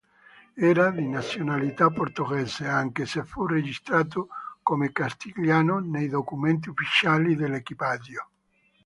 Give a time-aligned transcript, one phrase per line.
[0.57, 4.29] Era di nazionalità portoghese anche se fu registrato
[4.63, 8.27] come castigliano nei documenti ufficiali dell'equipaggio.